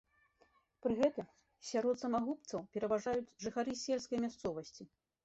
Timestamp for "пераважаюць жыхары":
2.77-3.77